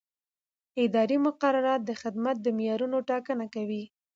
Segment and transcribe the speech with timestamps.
[0.85, 3.83] اداري مقررات د خدمت د معیارونو ټاکنه کوي.